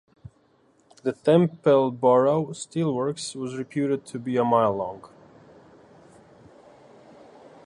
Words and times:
The 1.03 1.11
Templeborough 1.13 2.47
steelworks 2.55 3.35
was 3.35 3.55
reputed 3.55 4.03
to 4.07 4.17
be 4.17 4.35
a 4.35 4.43
mile 4.43 4.75
long. 4.75 5.07